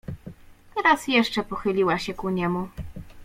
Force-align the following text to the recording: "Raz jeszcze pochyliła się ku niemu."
"Raz 0.83 1.07
jeszcze 1.07 1.43
pochyliła 1.43 1.99
się 1.99 2.13
ku 2.13 2.29
niemu." 2.29 2.67